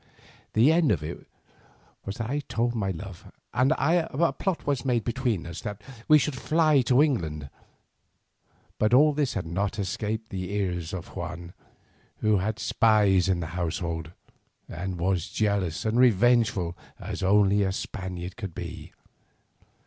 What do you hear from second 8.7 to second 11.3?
But all this had not escaped the ears of